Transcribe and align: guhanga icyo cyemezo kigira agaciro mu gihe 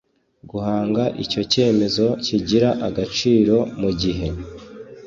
guhanga 0.51 1.03
icyo 1.23 1.41
cyemezo 1.51 2.05
kigira 2.25 2.69
agaciro 2.87 3.57
mu 3.81 3.89
gihe 4.01 4.27